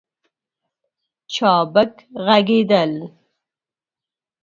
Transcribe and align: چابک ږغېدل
چابک 1.33 1.93
ږغېدل 2.25 2.93